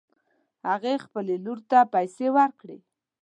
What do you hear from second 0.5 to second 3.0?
هغې خپلې لور ته پیسې ورکړې